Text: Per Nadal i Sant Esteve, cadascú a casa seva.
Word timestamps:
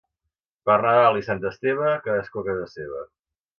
Per 0.69 0.77
Nadal 0.85 1.19
i 1.19 1.27
Sant 1.27 1.45
Esteve, 1.51 1.93
cadascú 2.09 2.43
a 2.43 2.47
casa 2.51 2.67
seva. 2.75 3.07